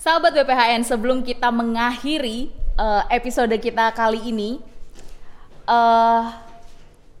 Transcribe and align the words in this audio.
Sahabat 0.00 0.32
BPHN, 0.32 0.80
sebelum 0.80 1.20
kita 1.20 1.52
mengakhiri 1.52 2.48
uh, 2.80 3.04
episode 3.12 3.52
kita 3.60 3.92
kali 3.92 4.32
ini, 4.32 4.56
uh, 5.68 6.24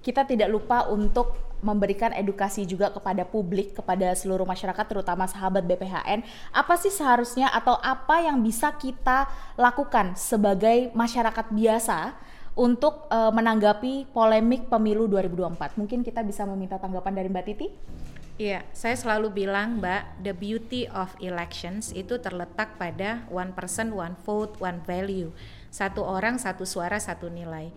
kita 0.00 0.24
tidak 0.24 0.48
lupa 0.48 0.88
untuk 0.88 1.36
memberikan 1.60 2.08
edukasi 2.16 2.64
juga 2.64 2.88
kepada 2.88 3.28
publik, 3.28 3.76
kepada 3.76 4.16
seluruh 4.16 4.48
masyarakat, 4.48 4.80
terutama 4.88 5.28
sahabat 5.28 5.60
BPHN. 5.68 6.24
Apa 6.56 6.80
sih 6.80 6.88
seharusnya 6.88 7.52
atau 7.52 7.76
apa 7.84 8.24
yang 8.24 8.40
bisa 8.40 8.72
kita 8.72 9.28
lakukan 9.60 10.16
sebagai 10.16 10.88
masyarakat 10.96 11.52
biasa 11.52 12.16
untuk 12.56 13.12
uh, 13.12 13.28
menanggapi 13.28 14.08
polemik 14.08 14.72
pemilu 14.72 15.04
2024? 15.04 15.76
Mungkin 15.76 16.00
kita 16.00 16.24
bisa 16.24 16.48
meminta 16.48 16.80
tanggapan 16.80 17.12
dari 17.12 17.28
Mbak 17.28 17.44
Titi. 17.44 17.68
Iya, 18.40 18.64
saya 18.72 18.96
selalu 18.96 19.44
bilang 19.44 19.84
Mbak, 19.84 20.24
the 20.24 20.32
beauty 20.32 20.88
of 20.88 21.12
elections 21.20 21.92
itu 21.92 22.16
terletak 22.24 22.80
pada 22.80 23.20
one 23.28 23.52
person, 23.52 23.92
one 23.92 24.16
vote, 24.24 24.56
one 24.64 24.80
value. 24.88 25.28
Satu 25.68 26.00
orang, 26.00 26.40
satu 26.40 26.64
suara, 26.64 26.96
satu 26.96 27.28
nilai. 27.28 27.68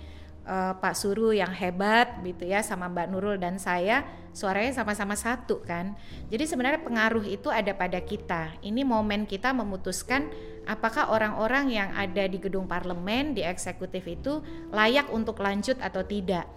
Uh, 0.48 0.72
Pak 0.80 0.96
Suru 0.96 1.36
yang 1.36 1.52
hebat 1.52 2.20
gitu 2.24 2.48
ya 2.48 2.64
sama 2.64 2.88
Mbak 2.88 3.08
Nurul 3.12 3.40
dan 3.44 3.60
saya 3.60 4.08
suaranya 4.32 4.72
sama-sama 4.72 5.20
satu 5.20 5.60
kan. 5.68 6.00
Jadi 6.32 6.48
sebenarnya 6.48 6.80
pengaruh 6.80 7.28
itu 7.28 7.52
ada 7.52 7.76
pada 7.76 8.00
kita. 8.00 8.56
Ini 8.64 8.88
momen 8.88 9.28
kita 9.28 9.52
memutuskan 9.52 10.32
apakah 10.64 11.12
orang-orang 11.12 11.76
yang 11.76 11.92
ada 11.92 12.24
di 12.24 12.40
gedung 12.40 12.72
parlemen, 12.72 13.36
di 13.36 13.44
eksekutif 13.44 14.08
itu 14.08 14.40
layak 14.72 15.12
untuk 15.12 15.44
lanjut 15.44 15.76
atau 15.84 16.08
tidak. 16.08 16.48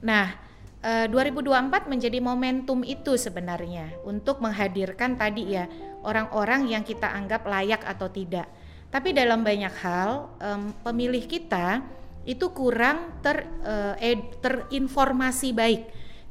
Nah, 0.00 0.48
2024 0.80 1.12
eh, 1.12 1.88
menjadi 1.92 2.18
momentum 2.24 2.80
itu 2.80 3.20
sebenarnya 3.20 4.00
untuk 4.08 4.40
menghadirkan 4.40 5.20
tadi 5.20 5.52
ya 5.52 5.68
orang-orang 6.00 6.72
yang 6.72 6.80
kita 6.80 7.04
anggap 7.04 7.44
layak 7.44 7.84
atau 7.84 8.08
tidak. 8.08 8.48
Tapi 8.88 9.12
dalam 9.14 9.44
banyak 9.44 9.74
hal 9.84 10.34
um, 10.40 10.72
pemilih 10.82 11.22
kita 11.28 11.84
itu 12.24 12.50
kurang 12.50 13.22
ter, 13.22 13.46
uh, 13.62 13.94
terinformasi 14.42 15.54
baik. 15.54 15.82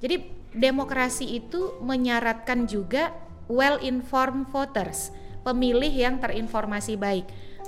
Jadi 0.02 0.16
demokrasi 0.54 1.40
itu 1.40 1.78
menyaratkan 1.80 2.66
juga 2.66 3.14
well 3.48 3.78
informed 3.80 4.50
voters, 4.50 5.14
pemilih 5.46 5.90
yang 5.90 6.18
terinformasi 6.18 6.98
baik, 6.98 7.26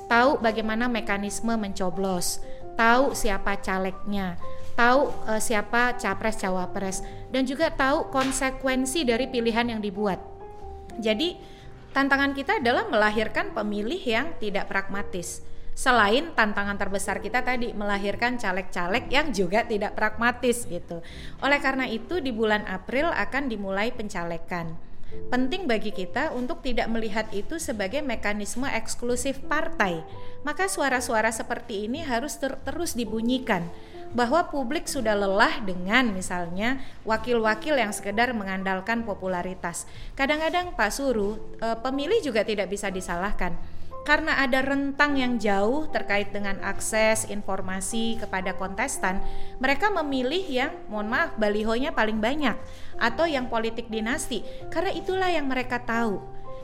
tahu 0.09 0.41
bagaimana 0.41 0.89
mekanisme 0.89 1.53
mencoblos, 1.58 2.41
tahu 2.75 3.13
siapa 3.17 3.58
calegnya, 3.61 4.38
tahu 4.75 5.11
uh, 5.27 5.41
siapa 5.41 5.95
capres 6.00 6.39
cawapres 6.39 7.03
dan 7.31 7.47
juga 7.47 7.72
tahu 7.72 8.11
konsekuensi 8.11 9.08
dari 9.08 9.28
pilihan 9.28 9.72
yang 9.72 9.81
dibuat. 9.83 10.19
Jadi 11.00 11.39
tantangan 11.95 12.36
kita 12.36 12.59
adalah 12.59 12.88
melahirkan 12.88 13.55
pemilih 13.55 14.00
yang 14.00 14.36
tidak 14.39 14.67
pragmatis. 14.67 15.44
Selain 15.72 16.36
tantangan 16.36 16.75
terbesar 16.75 17.23
kita 17.23 17.47
tadi 17.47 17.72
melahirkan 17.72 18.36
caleg-caleg 18.36 19.08
yang 19.08 19.31
juga 19.31 19.63
tidak 19.63 19.95
pragmatis 19.95 20.67
gitu. 20.67 21.00
Oleh 21.39 21.63
karena 21.63 21.88
itu 21.88 22.19
di 22.19 22.35
bulan 22.35 22.67
April 22.67 23.08
akan 23.08 23.47
dimulai 23.47 23.89
pencalekan. 23.95 24.75
Penting 25.31 25.67
bagi 25.67 25.91
kita 25.91 26.31
untuk 26.31 26.63
tidak 26.63 26.88
melihat 26.88 27.28
itu 27.35 27.59
sebagai 27.59 28.00
mekanisme 28.03 28.67
eksklusif 28.67 29.44
partai. 29.47 30.03
Maka 30.44 30.72
suara-suara 30.72 31.31
seperti 31.31 31.88
ini 31.88 32.03
harus 32.03 32.39
ter 32.39 32.56
terus 32.63 32.95
dibunyikan 32.95 33.67
bahwa 34.12 34.48
publik 34.52 34.88
sudah 34.88 35.16
lelah 35.16 35.64
dengan 35.64 36.12
misalnya 36.12 36.84
wakil-wakil 37.08 37.80
yang 37.80 37.95
sekedar 37.95 38.36
mengandalkan 38.36 39.08
popularitas. 39.08 39.88
Kadang-kadang 40.20 40.76
Pak 40.76 40.92
Suru, 40.92 41.40
e, 41.59 41.68
pemilih 41.80 42.19
juga 42.19 42.44
tidak 42.44 42.68
bisa 42.68 42.91
disalahkan 42.91 43.56
karena 44.02 44.41
ada 44.41 44.66
rentang 44.66 45.13
yang 45.13 45.38
jauh 45.38 45.85
terkait 45.94 46.34
dengan 46.34 46.58
akses 46.66 47.30
informasi 47.30 48.18
kepada 48.18 48.58
kontestan, 48.58 49.22
mereka 49.62 49.94
memilih 49.94 50.41
yang 50.41 50.74
mohon 50.90 51.14
maaf 51.14 51.38
balihonya 51.38 51.94
paling 51.94 52.18
banyak 52.18 52.58
atau 52.97 53.30
yang 53.30 53.46
politik 53.46 53.94
dinasti 53.94 54.41
karena 54.74 54.90
itulah 54.94 55.30
yang 55.30 55.46
mereka 55.46 55.78
tahu. 55.85 56.18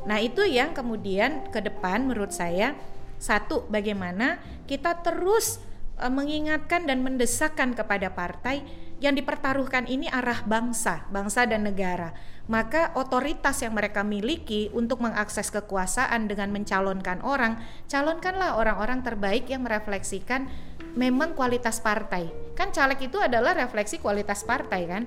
Nah, 0.10 0.18
itu 0.18 0.46
yang 0.50 0.74
kemudian 0.74 1.52
ke 1.54 1.62
depan 1.62 2.10
menurut 2.10 2.34
saya 2.34 2.74
satu 3.18 3.66
bagaimana 3.70 4.42
kita 4.70 5.02
terus 5.02 5.62
uh, 5.98 6.12
mengingatkan 6.14 6.86
dan 6.86 7.02
mendesakkan 7.04 7.74
kepada 7.74 8.14
partai 8.14 8.62
yang 8.98 9.14
dipertaruhkan 9.14 9.86
ini 9.86 10.10
arah 10.10 10.42
bangsa, 10.42 11.06
bangsa 11.14 11.46
dan 11.46 11.70
negara. 11.70 12.18
Maka 12.50 12.96
otoritas 12.98 13.62
yang 13.62 13.78
mereka 13.78 14.02
miliki 14.02 14.74
untuk 14.74 15.04
mengakses 15.04 15.54
kekuasaan 15.54 16.26
dengan 16.26 16.50
mencalonkan 16.50 17.22
orang, 17.22 17.62
calonkanlah 17.86 18.58
orang-orang 18.58 19.06
terbaik 19.06 19.52
yang 19.52 19.68
merefleksikan 19.68 20.50
memang 20.98 21.38
kualitas 21.38 21.78
partai. 21.78 22.34
Kan 22.58 22.74
caleg 22.74 22.98
itu 23.06 23.22
adalah 23.22 23.54
refleksi 23.54 24.02
kualitas 24.02 24.42
partai 24.42 24.82
kan. 24.90 25.04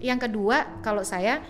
Yang 0.00 0.28
kedua, 0.28 0.80
kalau 0.84 1.00
saya 1.00 1.40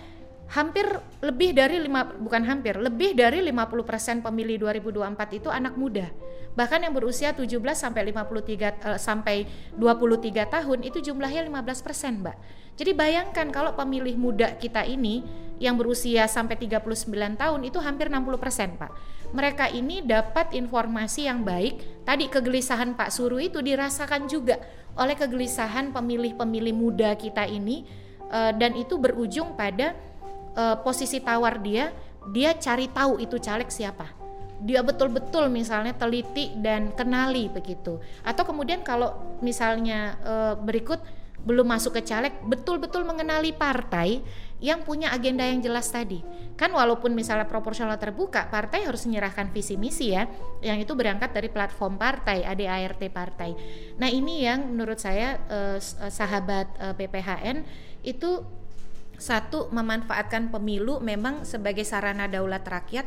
hampir 0.50 0.82
lebih 1.22 1.54
dari 1.54 1.78
lima 1.78 2.10
bukan 2.10 2.42
hampir 2.42 2.74
lebih 2.74 3.14
dari 3.14 3.38
50% 3.38 4.26
pemilih 4.26 4.66
2024 4.66 5.38
itu 5.38 5.48
anak 5.48 5.78
muda. 5.78 6.10
Bahkan 6.58 6.82
yang 6.82 6.90
berusia 6.90 7.30
17 7.30 7.62
sampai 7.78 8.10
53 8.10 8.82
uh, 8.82 8.98
sampai 8.98 9.46
23 9.78 10.50
tahun 10.50 10.78
itu 10.82 10.98
jumlahnya 11.06 11.46
15 11.46 11.86
persen 11.86 12.12
mbak. 12.18 12.34
Jadi 12.74 12.90
bayangkan 12.98 13.46
kalau 13.54 13.78
pemilih 13.78 14.18
muda 14.18 14.58
kita 14.58 14.82
ini 14.82 15.22
yang 15.62 15.78
berusia 15.78 16.26
sampai 16.26 16.58
39 16.58 17.06
tahun 17.38 17.60
itu 17.62 17.78
hampir 17.78 18.10
60 18.10 18.42
persen 18.42 18.74
pak. 18.74 18.90
Mereka 19.30 19.70
ini 19.70 20.02
dapat 20.02 20.50
informasi 20.58 21.30
yang 21.30 21.46
baik. 21.46 22.02
Tadi 22.02 22.26
kegelisahan 22.26 22.98
Pak 22.98 23.14
Suru 23.14 23.38
itu 23.38 23.62
dirasakan 23.62 24.26
juga 24.26 24.58
oleh 24.98 25.14
kegelisahan 25.14 25.94
pemilih-pemilih 25.94 26.74
muda 26.74 27.14
kita 27.14 27.46
ini 27.46 27.86
uh, 28.26 28.50
dan 28.50 28.74
itu 28.74 28.98
berujung 28.98 29.54
pada 29.54 29.94
uh, 30.56 30.78
posisi 30.82 31.18
tawar 31.22 31.58
dia 31.62 31.90
dia 32.28 32.52
cari 32.56 32.86
tahu 32.92 33.16
itu 33.22 33.40
caleg 33.40 33.72
siapa. 33.72 34.04
Dia 34.60 34.84
betul-betul 34.84 35.48
misalnya 35.48 35.96
teliti 35.96 36.52
dan 36.60 36.92
kenali 36.92 37.48
begitu. 37.48 37.96
Atau 38.20 38.44
kemudian 38.44 38.84
kalau 38.84 39.40
misalnya 39.40 40.20
e, 40.20 40.34
berikut 40.60 41.00
belum 41.40 41.72
masuk 41.72 41.96
ke 41.96 42.04
caleg 42.04 42.36
betul-betul 42.44 43.00
mengenali 43.08 43.56
partai 43.56 44.20
yang 44.60 44.84
punya 44.84 45.08
agenda 45.16 45.48
yang 45.48 45.64
jelas 45.64 45.88
tadi. 45.88 46.20
Kan 46.60 46.76
walaupun 46.76 47.16
misalnya 47.16 47.48
proporsional 47.48 47.96
terbuka 47.96 48.52
partai 48.52 48.84
harus 48.84 49.08
menyerahkan 49.08 49.48
visi 49.48 49.80
misi 49.80 50.12
ya 50.12 50.28
yang 50.60 50.76
itu 50.76 50.92
berangkat 50.92 51.32
dari 51.32 51.48
platform 51.48 51.96
partai 51.96 52.44
ADART 52.44 53.00
partai. 53.08 53.56
Nah 53.96 54.12
ini 54.12 54.44
yang 54.44 54.76
menurut 54.76 55.00
saya 55.00 55.40
e, 55.48 55.58
sahabat 56.12 56.68
e, 56.76 56.86
PPHN 57.00 57.64
itu 58.04 58.59
satu 59.20 59.68
memanfaatkan 59.68 60.48
pemilu 60.48 60.96
memang 61.04 61.44
sebagai 61.44 61.84
sarana 61.84 62.24
daulat 62.24 62.64
rakyat 62.64 63.04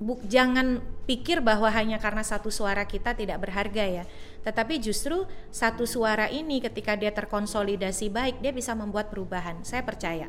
buk, 0.00 0.24
jangan 0.24 0.80
pikir 1.04 1.44
bahwa 1.44 1.68
hanya 1.68 2.00
karena 2.00 2.24
satu 2.24 2.48
suara 2.48 2.88
kita 2.88 3.12
tidak 3.12 3.44
berharga 3.44 3.84
ya. 3.84 4.04
Tetapi 4.40 4.80
justru 4.80 5.28
satu 5.52 5.84
suara 5.84 6.32
ini 6.32 6.64
ketika 6.64 6.96
dia 6.96 7.12
terkonsolidasi 7.12 8.08
baik, 8.08 8.40
dia 8.40 8.56
bisa 8.56 8.72
membuat 8.72 9.12
perubahan. 9.12 9.60
Saya 9.60 9.84
percaya. 9.84 10.26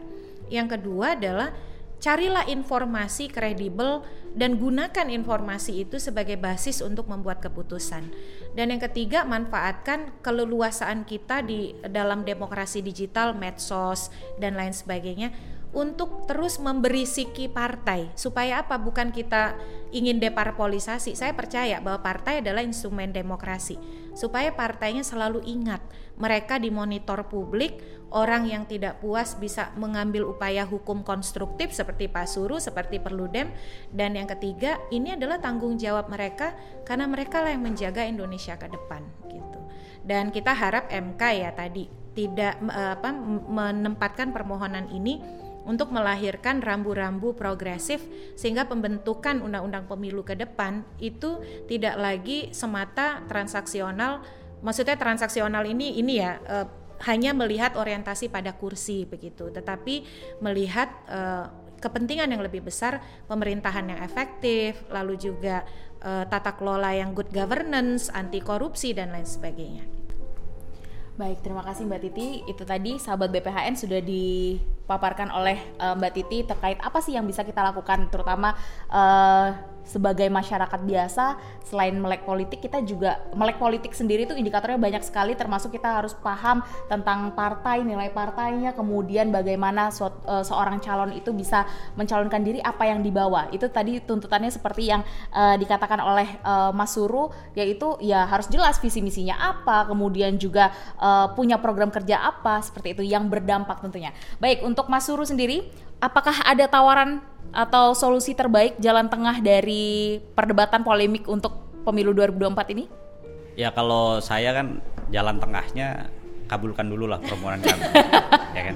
Yang 0.52 0.76
kedua 0.78 1.16
adalah 1.16 1.56
carilah 2.02 2.50
informasi 2.50 3.30
kredibel 3.30 4.02
dan 4.34 4.58
gunakan 4.58 5.08
informasi 5.08 5.86
itu 5.86 6.02
sebagai 6.02 6.36
basis 6.36 6.82
untuk 6.82 7.06
membuat 7.06 7.40
keputusan. 7.46 8.10
Dan 8.58 8.74
yang 8.74 8.82
ketiga, 8.82 9.22
manfaatkan 9.24 10.10
keleluasaan 10.26 11.06
kita 11.06 11.46
di 11.46 11.78
dalam 11.88 12.26
demokrasi 12.26 12.82
digital, 12.82 13.38
medsos 13.38 14.10
dan 14.42 14.58
lain 14.58 14.74
sebagainya 14.74 15.32
untuk 15.72 16.28
terus 16.28 16.60
memberi 16.60 17.08
siki 17.08 17.48
partai. 17.48 18.12
Supaya 18.20 18.64
apa? 18.64 18.76
Bukan 18.76 19.16
kita 19.16 19.56
ingin 19.96 20.20
deparpolisasi. 20.20 21.16
Saya 21.16 21.32
percaya 21.32 21.80
bahwa 21.80 22.04
partai 22.04 22.44
adalah 22.44 22.64
instrumen 22.64 23.16
demokrasi. 23.16 23.80
Supaya 24.12 24.52
partainya 24.52 25.04
selalu 25.04 25.44
ingat 25.48 25.80
mereka 26.20 26.60
dimonitor 26.60 27.26
publik 27.32 27.80
orang 28.12 28.44
yang 28.44 28.68
tidak 28.68 29.00
puas 29.00 29.40
bisa 29.40 29.72
mengambil 29.80 30.28
upaya 30.28 30.68
hukum 30.68 31.02
konstruktif 31.02 31.72
seperti 31.72 32.12
Pak 32.12 32.28
Suru 32.28 32.60
seperti 32.60 33.00
Perludem. 33.00 33.56
Dan 33.88 34.20
yang 34.20 34.28
ketiga 34.28 34.78
ini 34.92 35.16
adalah 35.16 35.40
tanggung 35.40 35.80
jawab 35.80 36.12
mereka 36.12 36.52
karena 36.84 37.08
mereka 37.08 37.40
lah 37.40 37.56
yang 37.56 37.64
menjaga 37.64 38.04
Indonesia 38.04 38.60
ke 38.60 38.68
depan 38.68 39.02
gitu. 39.32 39.60
Dan 40.04 40.36
kita 40.36 40.52
harap 40.52 40.92
MK 40.92 41.22
ya 41.40 41.56
tadi 41.56 41.88
tidak 42.12 42.60
apa 42.68 43.16
menempatkan 43.48 44.36
permohonan 44.36 44.92
ini 44.92 45.41
untuk 45.66 45.94
melahirkan 45.94 46.60
rambu-rambu 46.60 47.38
progresif 47.38 48.02
sehingga 48.34 48.66
pembentukan 48.66 49.42
undang-undang 49.42 49.86
pemilu 49.86 50.26
ke 50.26 50.34
depan 50.34 50.82
itu 50.98 51.42
tidak 51.70 51.96
lagi 51.98 52.50
semata 52.50 53.22
transaksional 53.30 54.26
maksudnya 54.66 54.98
transaksional 54.98 55.66
ini 55.66 56.02
ini 56.02 56.14
ya 56.18 56.38
eh, 56.42 56.68
hanya 57.02 57.34
melihat 57.34 57.78
orientasi 57.78 58.30
pada 58.30 58.54
kursi 58.54 59.06
begitu 59.06 59.50
tetapi 59.54 60.06
melihat 60.42 60.90
eh, 61.10 61.46
kepentingan 61.82 62.30
yang 62.30 62.46
lebih 62.46 62.62
besar, 62.62 63.02
pemerintahan 63.26 63.90
yang 63.90 64.00
efektif, 64.06 64.78
lalu 64.94 65.18
juga 65.18 65.66
uh, 66.06 66.24
tata 66.30 66.54
kelola 66.54 66.94
yang 66.94 67.18
good 67.18 67.34
governance, 67.34 68.14
anti 68.14 68.38
korupsi 68.38 68.94
dan 68.94 69.10
lain 69.10 69.26
sebagainya. 69.26 69.84
Baik, 71.18 71.44
terima 71.44 71.66
kasih 71.66 71.90
Mbak 71.90 72.02
Titi. 72.08 72.30
Itu 72.48 72.64
tadi 72.64 72.96
sahabat 73.02 73.34
BPHN 73.34 73.76
sudah 73.76 74.00
dipaparkan 74.92 75.32
oleh 75.32 75.56
uh, 75.80 75.96
Mbak 75.96 76.12
Titi 76.12 76.44
terkait 76.44 76.76
apa 76.84 77.00
sih 77.00 77.16
yang 77.16 77.24
bisa 77.24 77.48
kita 77.48 77.64
lakukan, 77.64 78.12
terutama 78.12 78.52
uh, 78.92 79.56
sebagai 79.86 80.28
masyarakat 80.32 80.82
biasa 80.84 81.38
selain 81.66 81.98
melek 81.98 82.24
politik 82.24 82.64
kita 82.64 82.84
juga 82.84 83.20
melek 83.34 83.58
politik 83.58 83.92
sendiri 83.96 84.28
itu 84.28 84.36
indikatornya 84.36 84.80
banyak 84.80 85.04
sekali 85.04 85.34
termasuk 85.36 85.74
kita 85.76 86.02
harus 86.02 86.16
paham 86.18 86.64
tentang 86.88 87.32
partai 87.34 87.84
nilai 87.86 88.12
partainya 88.12 88.76
kemudian 88.76 89.32
bagaimana 89.32 89.90
so, 89.90 90.10
uh, 90.28 90.44
seorang 90.44 90.80
calon 90.84 91.16
itu 91.16 91.32
bisa 91.32 91.64
mencalonkan 91.96 92.42
diri 92.42 92.60
apa 92.62 92.88
yang 92.88 93.00
dibawa. 93.02 93.48
Itu 93.54 93.70
tadi 93.70 94.02
tuntutannya 94.02 94.52
seperti 94.52 94.92
yang 94.92 95.02
uh, 95.32 95.56
dikatakan 95.56 96.00
oleh 96.02 96.28
uh, 96.44 96.72
Mas 96.74 96.94
Suru 96.96 97.32
yaitu 97.56 97.98
ya 98.04 98.28
harus 98.28 98.48
jelas 98.52 98.78
visi 98.82 99.00
misinya 99.00 99.38
apa 99.38 99.88
kemudian 99.88 100.36
juga 100.36 100.74
uh, 101.00 101.32
punya 101.34 101.62
program 101.62 101.90
kerja 101.90 102.20
apa 102.20 102.60
seperti 102.62 102.98
itu 102.98 103.04
yang 103.06 103.28
berdampak 103.32 103.80
tentunya. 103.80 104.12
Baik 104.42 104.66
untuk 104.66 104.88
Mas 104.92 105.08
Suru 105.08 105.24
sendiri 105.24 105.68
apakah 106.02 106.34
ada 106.44 106.66
tawaran 106.66 107.22
atau 107.52 107.92
solusi 107.92 108.32
terbaik 108.32 108.80
jalan 108.80 109.12
tengah 109.12 109.44
dari 109.44 110.20
perdebatan 110.36 110.84
polemik 110.88 111.28
untuk 111.28 111.84
pemilu 111.84 112.16
2024 112.16 112.74
ini? 112.76 112.86
Ya 113.60 113.76
kalau 113.76 114.24
saya 114.24 114.56
kan 114.56 114.80
jalan 115.12 115.38
tengahnya 115.38 116.08
kabulkan 116.48 116.88
dulu 116.88 117.08
lah 117.08 117.20
permohonan 117.20 117.64
kami, 117.64 117.84
ya 118.58 118.62
kan? 118.72 118.76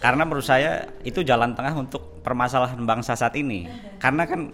Karena 0.00 0.22
menurut 0.24 0.44
saya 0.44 0.88
itu 1.04 1.20
jalan 1.20 1.52
tengah 1.52 1.76
untuk 1.76 2.24
permasalahan 2.24 2.80
bangsa 2.88 3.12
saat 3.12 3.36
ini. 3.36 3.68
Karena 4.00 4.24
kan 4.24 4.48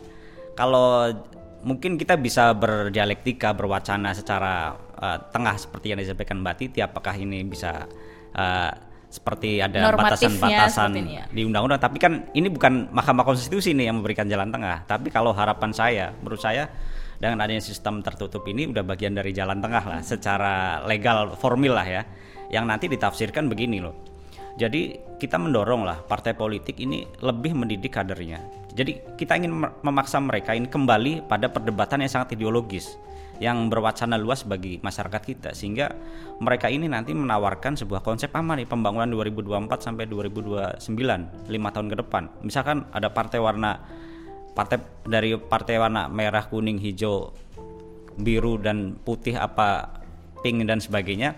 kalau 0.59 1.15
mungkin 1.63 1.95
kita 1.95 2.19
bisa 2.19 2.51
berdialektika, 2.55 3.55
berwacana 3.55 4.11
secara 4.11 4.75
uh, 4.99 5.19
tengah 5.31 5.55
seperti 5.55 5.95
yang 5.95 6.03
disampaikan 6.03 6.43
Mbak 6.43 6.57
Titi, 6.59 6.79
apakah 6.83 7.15
ini 7.15 7.47
bisa 7.47 7.87
uh, 8.35 8.71
seperti 9.17 9.65
ada 9.65 9.97
batasan-batasan 9.97 10.91
ya. 11.09 11.25
di 11.33 11.43
undang-undang. 11.49 11.81
Tapi 11.81 11.97
kan 11.97 12.29
ini 12.37 12.53
bukan 12.53 12.93
Mahkamah 12.93 13.25
Konstitusi 13.25 13.73
nih 13.73 13.89
yang 13.89 14.05
memberikan 14.05 14.29
jalan 14.29 14.53
tengah. 14.53 14.85
Tapi 14.85 15.09
kalau 15.09 15.33
harapan 15.33 15.73
saya 15.73 16.13
menurut 16.21 16.41
saya 16.41 16.69
dengan 17.17 17.41
adanya 17.41 17.65
sistem 17.65 18.05
tertutup 18.05 18.45
ini 18.45 18.69
udah 18.69 18.85
bagian 18.85 19.17
dari 19.17 19.33
jalan 19.33 19.57
tengah 19.65 19.85
lah 19.89 20.01
secara 20.05 20.85
legal 20.85 21.33
formil 21.41 21.73
lah 21.73 21.89
ya 21.89 22.03
yang 22.53 22.69
nanti 22.69 22.87
ditafsirkan 22.93 23.49
begini 23.49 23.81
loh. 23.81 23.97
Jadi 24.57 25.17
kita 25.17 25.37
mendorong 25.41 25.85
lah 25.85 26.01
partai 26.05 26.37
politik 26.37 26.77
ini 26.81 27.05
lebih 27.25 27.57
mendidik 27.57 27.93
kadernya. 27.93 28.69
Jadi 28.77 29.17
kita 29.17 29.41
ingin 29.41 29.53
memaksa 29.81 30.21
mereka 30.21 30.53
ini 30.53 30.69
kembali 30.69 31.25
pada 31.25 31.49
perdebatan 31.49 32.05
yang 32.05 32.13
sangat 32.13 32.37
ideologis 32.37 33.01
yang 33.39 33.69
berwacana 33.69 34.17
luas 34.17 34.45
bagi 34.45 34.81
masyarakat 34.81 35.23
kita. 35.23 35.51
Sehingga 35.53 35.93
mereka 36.41 36.73
ini 36.73 36.89
nanti 36.89 37.13
menawarkan 37.13 37.77
sebuah 37.77 38.01
konsep 38.01 38.33
apa 38.33 38.57
nih 38.57 38.69
pembangunan 38.69 39.09
2024 39.13 39.69
sampai 39.81 40.05
2029 40.09 40.81
lima 41.53 41.69
tahun 41.73 41.89
ke 41.93 41.97
depan. 42.07 42.23
Misalkan 42.45 42.89
ada 42.93 43.13
partai 43.13 43.39
warna 43.41 43.81
partai 44.57 44.81
dari 45.05 45.37
partai 45.37 45.77
warna 45.77 46.09
merah 46.09 46.49
kuning 46.49 46.81
hijau 46.81 47.33
biru 48.17 48.57
dan 48.57 48.97
putih 48.97 49.37
apa 49.37 50.01
pink 50.41 50.65
dan 50.65 50.81
sebagainya 50.81 51.37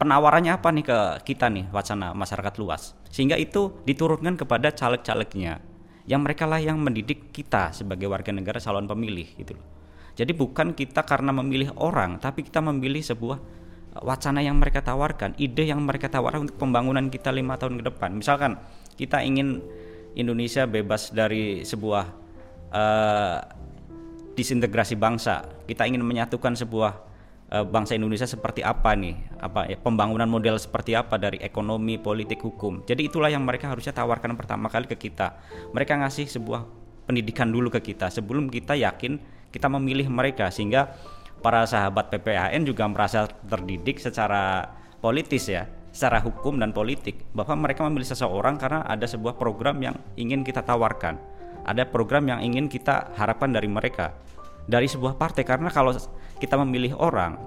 penawarannya 0.00 0.56
apa 0.56 0.72
nih 0.72 0.84
ke 0.88 0.98
kita 1.28 1.52
nih 1.52 1.68
wacana 1.68 2.16
masyarakat 2.16 2.54
luas? 2.56 2.96
Sehingga 3.12 3.36
itu 3.36 3.72
diturunkan 3.84 4.40
kepada 4.40 4.72
caleg-calegnya 4.72 5.60
yang 6.06 6.22
mereka 6.22 6.46
lah 6.46 6.62
yang 6.62 6.78
mendidik 6.80 7.34
kita 7.34 7.74
sebagai 7.74 8.06
warga 8.06 8.30
negara 8.30 8.62
calon 8.62 8.86
pemilih 8.86 9.26
gitu 9.36 9.58
loh 9.58 9.75
jadi 10.16 10.32
bukan 10.32 10.72
kita 10.72 11.04
karena 11.04 11.28
memilih 11.28 11.76
orang, 11.76 12.16
tapi 12.16 12.40
kita 12.40 12.64
memilih 12.64 13.04
sebuah 13.04 13.36
uh, 13.36 14.02
wacana 14.02 14.40
yang 14.40 14.56
mereka 14.56 14.80
tawarkan, 14.80 15.36
ide 15.36 15.68
yang 15.68 15.84
mereka 15.84 16.08
tawarkan 16.08 16.48
untuk 16.48 16.56
pembangunan 16.56 17.12
kita 17.12 17.28
lima 17.28 17.60
tahun 17.60 17.84
ke 17.84 17.92
depan. 17.92 18.16
Misalkan 18.16 18.56
kita 18.96 19.20
ingin 19.20 19.60
Indonesia 20.16 20.64
bebas 20.64 21.12
dari 21.12 21.60
sebuah 21.68 22.04
uh, 22.72 23.38
disintegrasi 24.32 24.96
bangsa, 24.96 25.44
kita 25.68 25.84
ingin 25.84 26.00
menyatukan 26.00 26.56
sebuah 26.56 26.92
uh, 27.52 27.68
bangsa 27.68 28.00
Indonesia 28.00 28.24
seperti 28.24 28.64
apa 28.64 28.96
nih? 28.96 29.20
Apa 29.36 29.68
ya, 29.68 29.76
pembangunan 29.76 30.32
model 30.32 30.56
seperti 30.56 30.96
apa 30.96 31.20
dari 31.20 31.44
ekonomi, 31.44 32.00
politik, 32.00 32.40
hukum. 32.40 32.88
Jadi 32.88 33.12
itulah 33.12 33.28
yang 33.28 33.44
mereka 33.44 33.68
harusnya 33.68 33.92
tawarkan 33.92 34.32
pertama 34.32 34.72
kali 34.72 34.88
ke 34.88 34.96
kita. 34.96 35.36
Mereka 35.76 36.00
ngasih 36.00 36.24
sebuah 36.24 36.64
pendidikan 37.04 37.52
dulu 37.52 37.68
ke 37.68 37.92
kita 37.92 38.08
sebelum 38.08 38.48
kita 38.48 38.80
yakin 38.80 39.35
kita 39.56 39.72
memilih 39.72 40.12
mereka 40.12 40.52
sehingga 40.52 40.92
para 41.40 41.64
sahabat 41.64 42.12
PPHN 42.12 42.68
juga 42.68 42.84
merasa 42.84 43.24
terdidik 43.24 43.96
secara 43.96 44.68
politis 45.00 45.48
ya 45.48 45.64
secara 45.96 46.20
hukum 46.20 46.60
dan 46.60 46.76
politik 46.76 47.24
bahwa 47.32 47.64
mereka 47.64 47.80
memilih 47.88 48.04
seseorang 48.04 48.60
karena 48.60 48.84
ada 48.84 49.08
sebuah 49.08 49.40
program 49.40 49.80
yang 49.80 49.96
ingin 50.20 50.44
kita 50.44 50.60
tawarkan. 50.60 51.16
Ada 51.64 51.88
program 51.88 52.28
yang 52.28 52.44
ingin 52.44 52.68
kita 52.68 53.16
harapkan 53.16 53.48
dari 53.48 53.64
mereka 53.64 54.12
dari 54.68 54.84
sebuah 54.92 55.16
partai. 55.16 55.48
Karena 55.48 55.72
kalau 55.72 55.96
kita 56.36 56.60
memilih 56.60 57.00
orang 57.00 57.40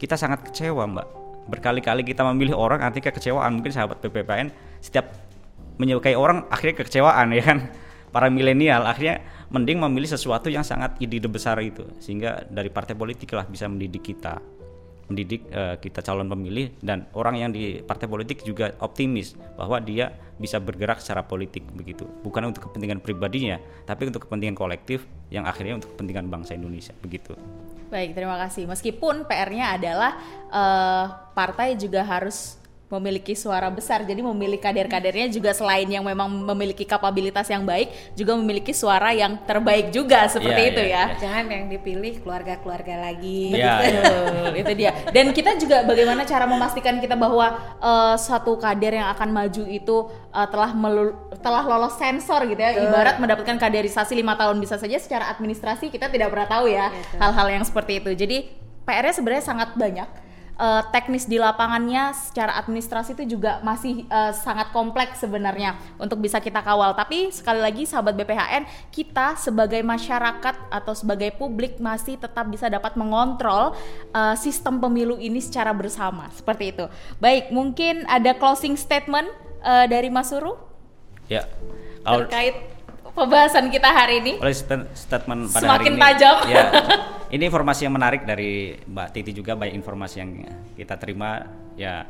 kita 0.00 0.16
sangat 0.16 0.48
kecewa 0.48 0.88
mbak. 0.88 1.06
Berkali-kali 1.52 2.00
kita 2.00 2.24
memilih 2.32 2.56
orang 2.56 2.80
nanti 2.80 3.04
kekecewaan. 3.04 3.60
Mungkin 3.60 3.68
sahabat 3.68 4.00
PPPN 4.00 4.48
setiap 4.80 5.12
menyukai 5.76 6.16
orang 6.16 6.48
akhirnya 6.48 6.80
kekecewaan 6.80 7.36
ya 7.36 7.42
kan 7.44 7.58
para 8.10 8.30
milenial 8.30 8.86
akhirnya 8.86 9.22
mending 9.50 9.78
memilih 9.82 10.10
sesuatu 10.10 10.50
yang 10.50 10.66
sangat 10.66 10.98
ide 11.02 11.22
besar 11.26 11.58
itu 11.62 11.86
sehingga 12.02 12.46
dari 12.46 12.70
partai 12.70 12.94
politik 12.94 13.34
lah 13.34 13.46
bisa 13.46 13.66
mendidik 13.70 14.02
kita 14.02 14.38
mendidik 15.10 15.50
uh, 15.50 15.74
kita 15.82 16.06
calon 16.06 16.30
pemilih 16.30 16.70
dan 16.78 17.10
orang 17.18 17.42
yang 17.42 17.50
di 17.50 17.82
partai 17.82 18.06
politik 18.06 18.46
juga 18.46 18.70
optimis 18.78 19.34
bahwa 19.58 19.82
dia 19.82 20.14
bisa 20.38 20.62
bergerak 20.62 21.02
secara 21.02 21.26
politik 21.26 21.66
begitu. 21.74 22.06
Bukan 22.22 22.54
untuk 22.54 22.70
kepentingan 22.70 23.02
pribadinya 23.02 23.58
tapi 23.84 24.06
untuk 24.06 24.30
kepentingan 24.30 24.54
kolektif 24.54 25.02
yang 25.34 25.50
akhirnya 25.50 25.82
untuk 25.82 25.98
kepentingan 25.98 26.30
bangsa 26.30 26.54
Indonesia 26.54 26.94
begitu. 27.02 27.34
Baik 27.90 28.14
terima 28.14 28.38
kasih. 28.38 28.70
Meskipun 28.70 29.26
PR-nya 29.26 29.74
adalah 29.74 30.14
uh, 30.46 31.04
partai 31.34 31.74
juga 31.74 32.06
harus 32.06 32.59
memiliki 32.90 33.38
suara 33.38 33.70
besar. 33.70 34.02
Jadi 34.02 34.18
memilih 34.18 34.58
kader-kadernya 34.58 35.30
juga 35.30 35.54
selain 35.54 35.86
yang 35.86 36.02
memang 36.02 36.26
memiliki 36.26 36.82
kapabilitas 36.82 37.46
yang 37.46 37.62
baik, 37.62 37.94
juga 38.18 38.34
memiliki 38.34 38.74
suara 38.74 39.14
yang 39.14 39.38
terbaik 39.46 39.94
juga 39.94 40.26
seperti 40.26 40.60
yeah, 40.60 40.70
itu 40.74 40.82
yeah, 40.82 40.90
ya. 40.90 40.98
Yeah. 40.98 41.08
Jangan 41.22 41.44
yang 41.46 41.64
dipilih 41.70 42.12
keluarga-keluarga 42.26 42.94
lagi. 42.98 43.54
Yeah, 43.54 43.78
Betul, 43.78 44.58
itu 44.58 44.72
dia. 44.74 44.90
Dan 45.14 45.30
kita 45.30 45.54
juga 45.54 45.86
bagaimana 45.86 46.26
cara 46.26 46.50
memastikan 46.50 46.98
kita 46.98 47.14
bahwa 47.14 47.78
uh, 47.78 48.18
satu 48.18 48.58
kader 48.58 48.98
yang 48.98 49.08
akan 49.14 49.30
maju 49.30 49.62
itu 49.70 49.96
uh, 50.34 50.48
telah 50.50 50.74
melul 50.74 51.14
telah 51.38 51.62
lolos 51.62 51.94
sensor 51.94 52.42
gitu 52.50 52.58
ya. 52.58 52.74
Betul. 52.74 52.90
Ibarat 52.90 53.16
mendapatkan 53.22 53.56
kaderisasi 53.56 54.18
lima 54.18 54.34
tahun 54.34 54.58
bisa 54.58 54.74
saja 54.74 54.98
secara 54.98 55.30
administrasi 55.30 55.94
kita 55.94 56.10
tidak 56.10 56.34
pernah 56.34 56.50
tahu 56.50 56.66
ya 56.66 56.90
hal-hal 57.22 57.46
yang 57.54 57.62
seperti 57.62 58.02
itu. 58.02 58.10
Jadi 58.18 58.50
PR-nya 58.82 59.14
sebenarnya 59.14 59.44
sangat 59.46 59.78
banyak 59.78 60.29
uh, 60.60 60.82
teknis 60.92 61.24
di 61.24 61.40
lapangannya 61.40 62.12
secara 62.12 62.60
administrasi 62.60 63.16
itu 63.16 63.34
juga 63.40 63.64
masih 63.64 64.04
uh, 64.12 64.36
sangat 64.36 64.68
kompleks 64.76 65.24
sebenarnya 65.24 65.80
untuk 65.96 66.20
bisa 66.20 66.36
kita 66.38 66.60
kawal. 66.60 66.92
Tapi 66.92 67.32
sekali 67.32 67.64
lagi 67.64 67.88
sahabat 67.88 68.12
BPHN, 68.20 68.68
kita 68.92 69.40
sebagai 69.40 69.80
masyarakat 69.80 70.68
atau 70.68 70.92
sebagai 70.92 71.32
publik 71.40 71.80
masih 71.80 72.20
tetap 72.20 72.44
bisa 72.52 72.68
dapat 72.68 72.94
mengontrol 73.00 73.72
uh, 74.12 74.36
sistem 74.36 74.76
pemilu 74.76 75.16
ini 75.16 75.40
secara 75.40 75.72
bersama. 75.72 76.28
Seperti 76.36 76.76
itu. 76.76 76.84
Baik, 77.16 77.48
mungkin 77.48 78.04
ada 78.04 78.36
closing 78.36 78.76
statement 78.76 79.32
uh, 79.64 79.88
dari 79.88 80.12
Mas 80.12 80.28
Suru? 80.28 80.60
Ya. 81.26 81.48
Kalau 82.04 82.26
terkait 82.26 82.56
pembahasan 83.14 83.68
kita 83.70 83.88
hari 83.88 84.22
ini. 84.22 84.32
Oleh 84.40 84.56
statement 84.94 85.50
pada 85.50 85.64
Semakin 85.64 85.92
hari 85.94 85.96
ini. 85.96 86.02
tajam. 86.02 86.36
Ya, 86.46 86.64
ini 87.30 87.42
informasi 87.46 87.86
yang 87.86 87.94
menarik 87.94 88.26
dari 88.26 88.74
Mbak 88.74 89.08
Titi 89.14 89.30
juga 89.30 89.54
banyak 89.54 89.74
informasi 89.78 90.16
yang 90.18 90.30
kita 90.74 90.98
terima. 90.98 91.46
Ya 91.78 92.02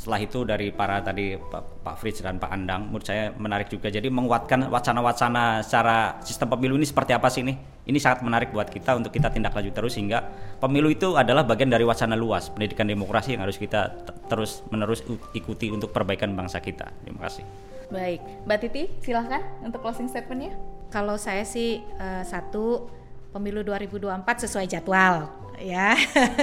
setelah 0.00 0.16
itu 0.24 0.48
dari 0.48 0.72
para 0.72 1.04
tadi 1.04 1.36
Pak, 1.36 1.84
Pak 1.84 1.96
Fritz 2.00 2.24
dan 2.24 2.40
Pak 2.40 2.48
Andang 2.48 2.88
menurut 2.88 3.04
saya 3.06 3.30
menarik 3.36 3.68
juga. 3.68 3.92
Jadi 3.92 4.08
menguatkan 4.08 4.72
wacana-wacana 4.72 5.60
secara 5.60 6.18
sistem 6.24 6.56
pemilu 6.56 6.80
ini 6.80 6.88
seperti 6.88 7.12
apa 7.12 7.28
sih 7.28 7.44
ini? 7.44 7.54
Ini 7.86 7.98
sangat 8.00 8.24
menarik 8.24 8.48
buat 8.50 8.72
kita 8.72 8.96
untuk 8.96 9.12
kita 9.12 9.28
tindak 9.28 9.52
lanjut 9.52 9.76
terus 9.76 9.92
sehingga 9.94 10.24
pemilu 10.56 10.88
itu 10.88 11.20
adalah 11.20 11.44
bagian 11.44 11.68
dari 11.68 11.84
wacana 11.84 12.16
luas 12.16 12.48
pendidikan 12.48 12.88
demokrasi 12.88 13.36
yang 13.36 13.44
harus 13.44 13.60
kita 13.60 13.92
terus 14.26 14.64
menerus 14.72 15.04
ikuti 15.36 15.68
untuk 15.68 15.92
perbaikan 15.92 16.32
bangsa 16.32 16.64
kita. 16.64 16.88
Terima 17.04 17.28
kasih. 17.28 17.44
Baik, 17.92 18.22
Mbak 18.48 18.58
Titi 18.62 18.82
silahkan 19.04 19.42
untuk 19.60 19.84
closing 19.84 20.08
statementnya. 20.08 20.56
Kalau 20.88 21.20
saya 21.20 21.44
sih 21.44 21.84
uh, 21.98 22.24
satu 22.24 22.88
pemilu 23.30 23.62
2024 23.62 24.44
sesuai 24.46 24.66
jadwal 24.66 25.30
ya 25.60 25.92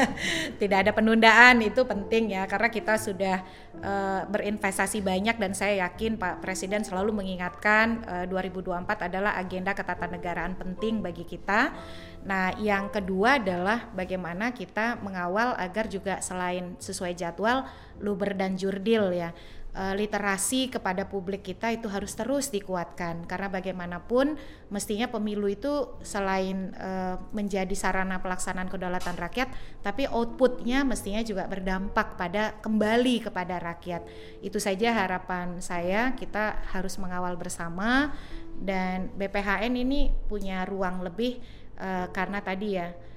tidak 0.61 0.87
ada 0.87 0.91
penundaan 0.93 1.59
itu 1.65 1.81
penting 1.83 2.37
ya 2.37 2.45
karena 2.45 2.69
kita 2.69 3.01
sudah 3.01 3.41
uh, 3.81 4.21
berinvestasi 4.29 5.01
banyak 5.01 5.35
dan 5.41 5.57
saya 5.57 5.89
yakin 5.89 6.21
Pak 6.21 6.39
Presiden 6.45 6.85
selalu 6.85 7.17
mengingatkan 7.17 8.05
uh, 8.05 8.25
2024 8.29 9.09
adalah 9.09 9.33
agenda 9.35 9.73
ketatanegaraan 9.73 10.53
penting 10.55 11.01
bagi 11.01 11.25
kita. 11.25 11.73
Nah, 12.27 12.53
yang 12.61 12.93
kedua 12.93 13.41
adalah 13.41 13.89
bagaimana 13.95 14.53
kita 14.53 14.99
mengawal 15.01 15.57
agar 15.57 15.89
juga 15.89 16.21
selain 16.21 16.77
sesuai 16.77 17.17
jadwal 17.17 17.65
luber 17.97 18.37
dan 18.37 18.53
jurdil 18.53 19.09
ya 19.15 19.33
uh, 19.77 19.93
literasi 19.93 20.73
kepada 20.73 21.05
publik 21.05 21.45
kita 21.45 21.69
itu 21.69 21.85
harus 21.85 22.17
terus 22.17 22.49
dikuatkan. 22.49 23.29
Karena 23.29 23.47
bagaimanapun 23.53 24.33
mestinya 24.73 25.05
pemilu 25.05 25.45
itu 25.45 26.01
selain 26.01 26.73
uh, 26.73 27.21
menjadi 27.29 27.71
sarana 27.77 28.17
pelaksanaan 28.17 28.67
kedaulatan 28.67 29.15
rakyat 29.15 29.53
tapi 29.85 30.09
outputnya 30.09 30.81
mestinya 30.81 31.21
juga 31.21 31.45
berdampak 31.45 32.17
pada 32.17 32.57
kembali 32.59 33.29
kepada 33.29 33.61
rakyat. 33.61 34.01
Itu 34.41 34.57
saja 34.57 34.97
harapan 34.97 35.61
saya 35.61 36.17
kita 36.17 36.65
harus 36.73 36.97
mengawal 36.97 37.37
bersama. 37.37 38.17
Dan 38.57 39.13
BPHN 39.13 39.77
ini 39.77 40.09
punya 40.25 40.65
ruang 40.65 41.05
lebih 41.05 41.37
uh, 41.77 42.09
karena 42.09 42.41
tadi 42.41 42.73
ya 42.73 42.89
Eh, 42.89 43.16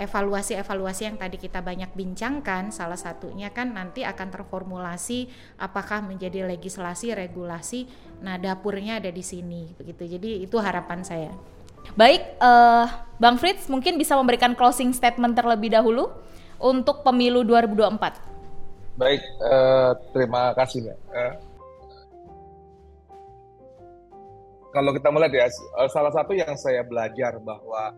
evaluasi-evaluasi 0.00 1.02
yang 1.04 1.16
tadi 1.20 1.36
kita 1.36 1.60
banyak 1.60 1.92
bincangkan 1.92 2.72
salah 2.72 2.96
satunya 2.96 3.52
kan 3.52 3.76
nanti 3.76 4.00
akan 4.00 4.32
terformulasi 4.32 5.28
apakah 5.60 6.00
menjadi 6.00 6.48
legislasi 6.48 7.12
regulasi 7.12 7.84
nah 8.24 8.40
dapurnya 8.40 8.96
ada 8.96 9.12
di 9.12 9.20
sini 9.20 9.76
begitu. 9.76 10.08
Jadi 10.08 10.48
itu 10.48 10.56
harapan 10.56 11.04
saya. 11.04 11.32
Baik 11.94 12.24
uh, 12.40 12.88
Bang 13.20 13.36
Fritz 13.36 13.68
mungkin 13.68 14.00
bisa 14.00 14.16
memberikan 14.16 14.56
closing 14.56 14.92
statement 14.96 15.36
terlebih 15.36 15.72
dahulu 15.72 16.08
untuk 16.58 17.06
pemilu 17.06 17.46
2024 17.46 18.98
baik 18.98 19.22
uh, 19.46 19.94
terima 20.10 20.50
kasih 20.58 20.90
ya 20.90 20.96
uh, 21.14 21.34
kalau 24.74 24.90
kita 24.90 25.08
melihat 25.14 25.46
ya 25.46 25.46
salah 25.86 26.10
satu 26.10 26.34
yang 26.34 26.52
saya 26.58 26.82
belajar 26.82 27.38
bahwa 27.40 27.94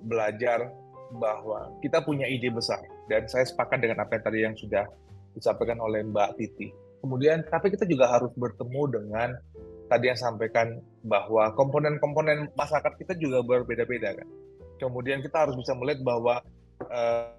belajar 0.00 0.70
bahwa 1.18 1.72
kita 1.82 2.04
punya 2.06 2.28
ide 2.28 2.52
besar 2.52 2.78
dan 3.10 3.26
saya 3.26 3.42
sepakat 3.42 3.82
dengan 3.82 4.06
apa 4.06 4.18
yang 4.18 4.24
tadi 4.24 4.38
yang 4.46 4.54
sudah 4.54 4.84
disampaikan 5.34 5.78
oleh 5.82 6.06
Mbak 6.06 6.38
Titi. 6.38 6.70
Kemudian 7.00 7.42
tapi 7.48 7.72
kita 7.72 7.88
juga 7.88 8.12
harus 8.12 8.30
bertemu 8.36 8.82
dengan 8.92 9.28
tadi 9.90 10.06
yang 10.06 10.20
sampaikan 10.20 10.78
bahwa 11.02 11.50
komponen-komponen 11.58 12.54
masyarakat 12.54 12.92
kita 13.00 13.18
juga 13.18 13.42
berbeda-beda 13.42 14.14
kan. 14.14 14.28
Kemudian 14.78 15.24
kita 15.24 15.48
harus 15.48 15.58
bisa 15.58 15.74
melihat 15.74 16.00
bahwa 16.06 16.40
uh, 16.86 17.34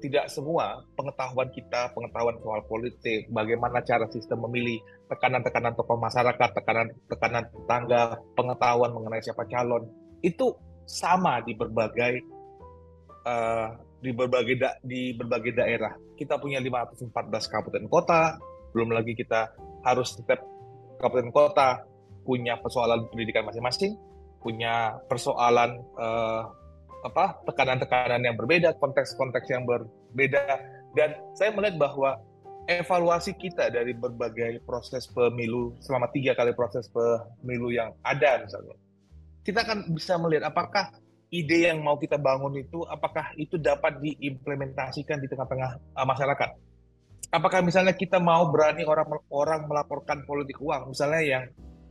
tidak 0.00 0.32
semua 0.32 0.80
pengetahuan 0.96 1.52
kita, 1.52 1.92
pengetahuan 1.92 2.36
soal 2.40 2.64
politik, 2.64 3.28
bagaimana 3.28 3.84
cara 3.84 4.08
sistem 4.08 4.48
memilih, 4.48 4.80
tekanan-tekanan 5.12 5.76
tokoh 5.76 6.00
masyarakat, 6.00 6.48
tekanan-tekanan 6.56 7.44
tetangga, 7.52 8.02
pengetahuan 8.32 8.90
mengenai 8.96 9.20
siapa 9.20 9.44
calon, 9.52 9.84
itu 10.24 10.56
sama 10.88 11.44
di 11.44 11.52
berbagai 11.52 12.24
uh, 13.24 13.76
di 14.00 14.10
berbagai 14.16 14.56
da 14.56 14.70
di 14.80 15.12
berbagai 15.12 15.56
daerah. 15.56 15.92
Kita 16.16 16.40
punya 16.40 16.60
514 16.60 17.12
kabupaten 17.52 17.86
kota, 17.88 18.36
belum 18.72 18.92
lagi 18.92 19.12
kita 19.16 19.52
harus 19.84 20.16
setiap 20.16 20.40
kabupaten 21.00 21.32
kota 21.32 21.68
punya 22.24 22.60
persoalan 22.60 23.08
pendidikan 23.08 23.48
masing-masing, 23.48 23.96
punya 24.44 25.00
persoalan 25.08 25.80
uh, 25.96 26.44
apa 27.00 27.40
tekanan-tekanan 27.48 28.20
yang 28.20 28.36
berbeda, 28.36 28.76
konteks-konteks 28.76 29.48
yang 29.48 29.64
berbeda, 29.64 30.60
dan 30.92 31.16
saya 31.32 31.50
melihat 31.56 31.80
bahwa 31.80 32.20
evaluasi 32.68 33.32
kita 33.40 33.72
dari 33.72 33.96
berbagai 33.96 34.60
proses 34.68 35.08
pemilu 35.08 35.74
selama 35.80 36.12
tiga 36.12 36.36
kali 36.36 36.52
proses 36.52 36.92
pemilu 36.92 37.72
yang 37.72 37.96
ada 38.04 38.44
misalnya, 38.44 38.76
kita 39.42 39.64
akan 39.64 39.88
bisa 39.96 40.20
melihat 40.20 40.52
apakah 40.52 40.92
ide 41.30 41.70
yang 41.70 41.78
mau 41.80 41.94
kita 41.96 42.18
bangun 42.18 42.58
itu 42.58 42.82
apakah 42.90 43.30
itu 43.38 43.54
dapat 43.54 44.02
diimplementasikan 44.02 45.22
di 45.22 45.30
tengah-tengah 45.30 45.78
uh, 45.94 46.06
masyarakat? 46.06 46.50
Apakah 47.30 47.62
misalnya 47.62 47.94
kita 47.94 48.18
mau 48.18 48.50
berani 48.50 48.82
orang 48.82 49.06
orang 49.30 49.70
melaporkan 49.70 50.26
politik 50.26 50.58
uang, 50.58 50.90
misalnya 50.90 51.22
yang 51.22 51.44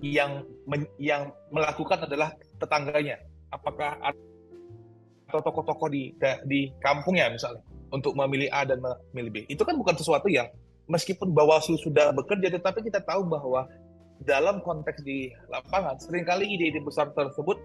yang 0.04 0.32
men, 0.68 0.84
yang 1.00 1.32
melakukan 1.52 2.04
adalah 2.04 2.36
tetangganya, 2.60 3.24
apakah 3.48 3.96
atau 4.04 5.40
tokoh-tokoh 5.40 5.88
di 5.88 6.12
di 6.44 6.76
kampungnya 6.84 7.32
misalnya 7.32 7.64
untuk 7.96 8.20
memilih 8.20 8.52
A 8.52 8.68
dan 8.68 8.84
memilih 9.16 9.32
B. 9.32 9.38
Itu 9.48 9.64
kan 9.64 9.80
bukan 9.80 9.96
sesuatu 9.96 10.28
yang 10.28 10.52
meskipun 10.92 11.32
Bawaslu 11.32 11.80
sudah 11.80 12.12
bekerja, 12.12 12.52
tetapi 12.52 12.84
kita 12.84 13.00
tahu 13.08 13.24
bahwa 13.24 13.70
dalam 14.20 14.60
konteks 14.60 15.00
di 15.08 15.32
lapangan 15.48 15.96
sering 15.96 16.28
kali 16.28 16.44
ide-ide 16.44 16.84
besar 16.84 17.08
tersebut 17.16 17.56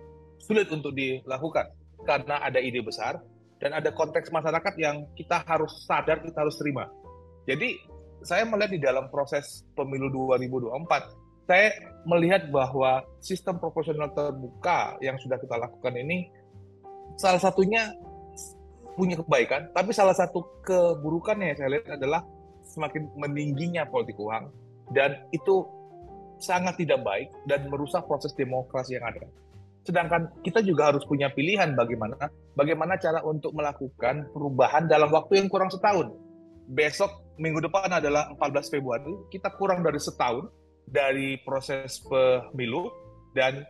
sulit 0.44 0.68
untuk 0.68 0.92
dilakukan 0.92 1.72
karena 2.04 2.44
ada 2.44 2.60
ide 2.60 2.84
besar 2.84 3.20
dan 3.58 3.72
ada 3.72 3.88
konteks 3.96 4.28
masyarakat 4.28 4.74
yang 4.76 5.08
kita 5.16 5.40
harus 5.48 5.88
sadar 5.88 6.20
kita 6.20 6.44
harus 6.44 6.56
terima. 6.60 6.84
Jadi 7.48 7.80
saya 8.24 8.44
melihat 8.44 8.72
di 8.72 8.80
dalam 8.80 9.08
proses 9.08 9.64
pemilu 9.76 10.12
2024 10.12 11.24
saya 11.44 11.76
melihat 12.08 12.48
bahwa 12.48 13.04
sistem 13.20 13.60
proporsional 13.60 14.08
terbuka 14.16 14.96
yang 15.04 15.20
sudah 15.20 15.36
kita 15.36 15.60
lakukan 15.60 15.92
ini 15.92 16.28
salah 17.20 17.40
satunya 17.40 17.92
punya 18.94 19.18
kebaikan, 19.18 19.68
tapi 19.74 19.90
salah 19.90 20.14
satu 20.14 20.62
keburukannya 20.62 21.52
yang 21.52 21.58
saya 21.58 21.70
lihat 21.76 21.98
adalah 21.98 22.22
semakin 22.64 23.10
meningginya 23.18 23.84
politik 23.90 24.16
uang 24.16 24.48
dan 24.94 25.26
itu 25.34 25.66
sangat 26.40 26.78
tidak 26.80 27.02
baik 27.02 27.28
dan 27.44 27.66
merusak 27.68 28.06
proses 28.08 28.32
demokrasi 28.38 28.96
yang 28.96 29.04
ada. 29.04 29.26
Sedangkan 29.84 30.32
kita 30.40 30.64
juga 30.64 30.90
harus 30.90 31.04
punya 31.04 31.28
pilihan 31.28 31.76
bagaimana 31.76 32.32
bagaimana 32.56 32.96
cara 32.96 33.20
untuk 33.20 33.52
melakukan 33.52 34.32
perubahan 34.32 34.88
dalam 34.88 35.12
waktu 35.12 35.44
yang 35.44 35.48
kurang 35.52 35.68
setahun. 35.68 36.16
Besok 36.72 37.36
minggu 37.36 37.60
depan 37.60 37.92
adalah 37.92 38.32
14 38.32 38.72
Februari, 38.72 39.12
kita 39.28 39.52
kurang 39.60 39.84
dari 39.84 40.00
setahun 40.00 40.48
dari 40.88 41.36
proses 41.44 42.00
pemilu 42.00 42.88
dan 43.36 43.64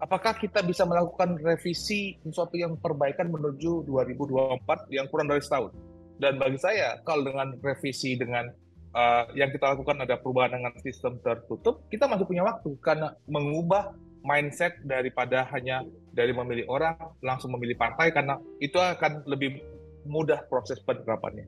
apakah 0.00 0.36
kita 0.36 0.60
bisa 0.60 0.84
melakukan 0.84 1.40
revisi 1.40 2.20
sesuatu 2.20 2.56
yang 2.60 2.76
perbaikan 2.76 3.32
menuju 3.32 3.88
2024 3.88 4.92
yang 4.92 5.08
kurang 5.08 5.32
dari 5.32 5.40
setahun. 5.40 5.72
Dan 6.16 6.40
bagi 6.40 6.60
saya 6.60 7.00
kalau 7.04 7.24
dengan 7.24 7.56
revisi 7.60 8.16
dengan 8.16 8.48
uh, 8.96 9.24
yang 9.36 9.52
kita 9.52 9.76
lakukan 9.76 10.00
ada 10.00 10.16
perubahan 10.20 10.56
dengan 10.56 10.72
sistem 10.80 11.20
tertutup, 11.20 11.84
kita 11.92 12.08
masih 12.08 12.24
punya 12.24 12.44
waktu 12.44 12.72
karena 12.80 13.12
mengubah 13.28 13.92
mindset 14.26 14.74
daripada 14.82 15.46
hanya 15.54 15.86
dari 16.10 16.34
memilih 16.34 16.66
orang 16.66 16.98
langsung 17.22 17.54
memilih 17.54 17.78
partai 17.78 18.10
karena 18.10 18.36
itu 18.58 18.76
akan 18.76 19.22
lebih 19.30 19.62
mudah 20.06 20.42
proses 20.50 20.82
penerapannya. 20.82 21.46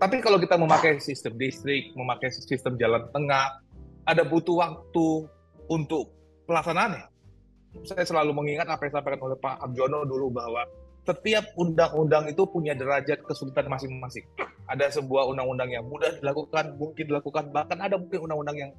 Tapi 0.00 0.20
kalau 0.24 0.40
kita 0.40 0.56
memakai 0.58 0.98
sistem 0.98 1.36
distrik, 1.36 1.92
memakai 1.94 2.32
sistem 2.32 2.74
jalan 2.80 3.04
tengah, 3.12 3.60
ada 4.08 4.22
butuh 4.24 4.58
waktu 4.58 5.28
untuk 5.70 6.10
pelaksanaannya. 6.48 7.08
Saya 7.84 8.04
selalu 8.06 8.32
mengingat 8.32 8.70
apa 8.70 8.86
yang 8.86 8.90
disampaikan 8.96 9.22
oleh 9.26 9.38
Pak 9.38 9.54
Abjono 9.64 10.06
dulu 10.06 10.30
bahwa 10.34 10.62
setiap 11.04 11.44
undang-undang 11.60 12.32
itu 12.32 12.42
punya 12.48 12.72
derajat 12.72 13.20
kesulitan 13.28 13.68
masing-masing. 13.68 14.24
Ada 14.64 14.88
sebuah 15.00 15.28
undang-undang 15.28 15.68
yang 15.68 15.84
mudah 15.84 16.16
dilakukan, 16.20 16.80
mungkin 16.80 17.04
dilakukan, 17.04 17.52
bahkan 17.52 17.76
ada 17.76 18.00
mungkin 18.00 18.24
undang-undang 18.24 18.56
yang 18.56 18.70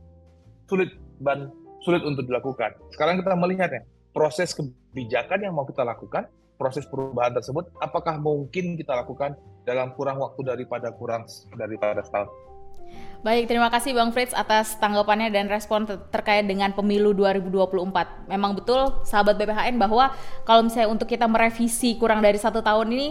sulit 0.65 0.89
dan 1.21 1.53
sulit 1.85 2.01
untuk 2.01 2.25
dilakukan. 2.25 2.73
Sekarang 2.89 3.21
kita 3.21 3.37
melihat 3.37 3.69
ya, 3.69 3.85
proses 4.09 4.57
kebijakan 4.57 5.45
yang 5.45 5.53
mau 5.53 5.69
kita 5.69 5.85
lakukan, 5.85 6.25
proses 6.57 6.89
perubahan 6.89 7.37
tersebut, 7.37 7.69
apakah 7.77 8.17
mungkin 8.17 8.73
kita 8.73 8.97
lakukan 8.97 9.37
dalam 9.69 9.93
kurang 9.93 10.17
waktu 10.17 10.41
daripada 10.41 10.89
kurang 10.97 11.29
daripada 11.53 12.01
setahun. 12.01 12.33
Baik, 13.25 13.49
terima 13.49 13.73
kasih 13.73 13.97
Bang 13.97 14.13
Fritz 14.13 14.37
atas 14.37 14.77
tanggapannya 14.77 15.33
dan 15.33 15.49
respon 15.49 15.89
ter 15.89 15.97
terkait 16.13 16.45
dengan 16.45 16.69
pemilu 16.69 17.09
2024. 17.17 18.29
Memang 18.29 18.53
betul, 18.53 19.01
sahabat 19.01 19.37
BPHN, 19.41 19.81
bahwa 19.81 20.13
kalau 20.45 20.61
misalnya 20.61 20.93
untuk 20.93 21.09
kita 21.09 21.25
merevisi 21.25 21.97
kurang 21.97 22.21
dari 22.21 22.37
satu 22.37 22.61
tahun 22.61 22.93
ini, 22.93 23.07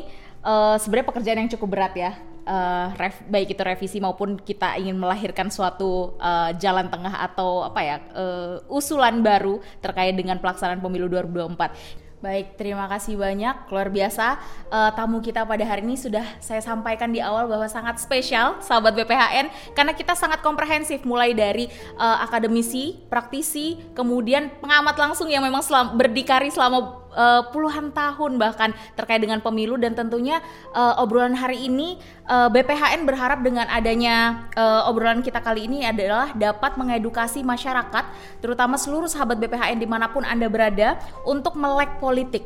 uh, 0.47 0.79
sebenarnya 0.79 1.11
pekerjaan 1.11 1.39
yang 1.43 1.51
cukup 1.59 1.69
berat 1.75 1.95
ya 1.99 2.15
uh, 2.47 2.93
ref, 2.97 3.25
baik 3.29 3.57
itu 3.57 3.63
revisi 3.65 3.99
maupun 4.01 4.39
kita 4.41 4.77
ingin 4.81 4.97
melahirkan 4.97 5.49
suatu 5.49 6.17
uh, 6.21 6.53
jalan 6.57 6.89
tengah 6.89 7.13
atau 7.25 7.65
apa 7.67 7.81
ya 7.83 7.97
uh, 8.15 8.55
usulan 8.71 9.21
baru 9.21 9.61
terkait 9.81 10.15
dengan 10.15 10.39
pelaksanaan 10.39 10.81
pemilu 10.81 11.09
2024. 11.11 12.05
Baik, 12.25 12.57
terima 12.57 12.89
kasih 12.89 13.21
banyak. 13.21 13.69
Luar 13.69 13.93
biasa 13.93 14.41
uh, 14.73 14.89
tamu 14.97 15.21
kita 15.21 15.45
pada 15.45 15.61
hari 15.61 15.85
ini 15.85 15.93
sudah 15.93 16.25
saya 16.41 16.65
sampaikan 16.65 17.13
di 17.13 17.21
awal 17.21 17.45
bahwa 17.45 17.69
sangat 17.69 18.01
spesial 18.01 18.65
sahabat 18.65 18.97
BPHN 18.97 19.77
karena 19.77 19.93
kita 19.93 20.17
sangat 20.17 20.41
komprehensif 20.41 21.05
mulai 21.05 21.37
dari 21.37 21.69
uh, 22.01 22.25
akademisi, 22.25 22.97
praktisi, 23.13 23.77
kemudian 23.93 24.49
pengamat 24.57 24.97
langsung 24.97 25.29
yang 25.29 25.45
memang 25.45 25.61
selam, 25.61 26.01
berdikari 26.01 26.49
selama 26.49 27.04
uh, 27.15 27.43
puluhan 27.55 27.95
tahun 27.95 28.37
bahkan 28.37 28.75
terkait 28.99 29.23
dengan 29.23 29.41
pemilu 29.41 29.79
dan 29.79 29.95
tentunya 29.95 30.43
uh, 30.75 31.01
obrolan 31.01 31.39
hari 31.39 31.71
ini 31.71 31.97
uh, 32.27 32.51
BPHN 32.51 33.07
berharap 33.07 33.41
dengan 33.41 33.71
adanya 33.71 34.47
uh, 34.59 34.91
obrolan 34.91 35.23
kita 35.23 35.41
kali 35.41 35.71
ini 35.71 35.87
adalah 35.87 36.35
dapat 36.35 36.77
mengedukasi 36.77 37.47
masyarakat 37.47 38.05
terutama 38.43 38.77
seluruh 38.77 39.09
sahabat 39.09 39.39
BPHN 39.39 39.81
di 39.81 39.89
mana 39.89 40.11
pun 40.11 40.27
anda 40.27 40.51
berada 40.51 40.99
untuk 41.25 41.55
melek 41.57 42.03
politik. 42.03 42.45